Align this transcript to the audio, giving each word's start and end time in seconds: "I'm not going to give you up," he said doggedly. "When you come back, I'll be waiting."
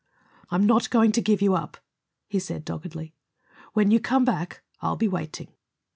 "I'm 0.49 0.65
not 0.65 0.89
going 0.89 1.11
to 1.11 1.21
give 1.21 1.43
you 1.43 1.53
up," 1.53 1.77
he 2.27 2.39
said 2.39 2.65
doggedly. 2.65 3.13
"When 3.73 3.91
you 3.91 3.99
come 3.99 4.25
back, 4.25 4.63
I'll 4.81 4.95
be 4.97 5.07
waiting." 5.07 5.49